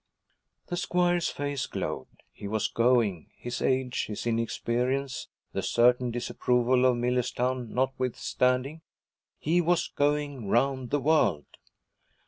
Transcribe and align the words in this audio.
The 0.65 0.77
squire's 0.77 1.29
face 1.29 1.67
glowed. 1.67 2.07
He 2.31 2.47
was 2.47 2.67
going 2.67 3.29
his 3.37 3.61
age, 3.61 4.07
his 4.07 4.25
inexperience, 4.25 5.27
the 5.53 5.61
certain 5.61 6.09
disapproval 6.09 6.85
of 6.87 6.97
Millerstown 6.97 7.71
notwithstanding 7.71 8.81
he 9.37 9.61
was 9.61 9.89
going 9.89 10.47
round 10.49 10.89
the 10.89 10.99
world! 10.99 11.45